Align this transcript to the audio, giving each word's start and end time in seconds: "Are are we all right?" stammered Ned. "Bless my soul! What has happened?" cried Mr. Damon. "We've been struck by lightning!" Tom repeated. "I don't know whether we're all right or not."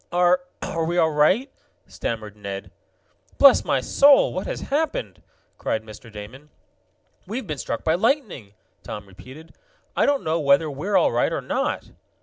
"Are 0.11 0.41
are 0.63 0.83
we 0.83 0.97
all 0.97 1.11
right?" 1.11 1.51
stammered 1.85 2.35
Ned. 2.35 2.71
"Bless 3.37 3.63
my 3.63 3.81
soul! 3.81 4.33
What 4.33 4.47
has 4.47 4.61
happened?" 4.61 5.21
cried 5.59 5.83
Mr. 5.83 6.11
Damon. 6.11 6.49
"We've 7.27 7.45
been 7.45 7.59
struck 7.59 7.83
by 7.83 7.93
lightning!" 7.93 8.55
Tom 8.81 9.05
repeated. 9.05 9.53
"I 9.95 10.07
don't 10.07 10.23
know 10.23 10.39
whether 10.39 10.71
we're 10.71 10.97
all 10.97 11.11
right 11.11 11.31
or 11.31 11.41
not." 11.41 11.91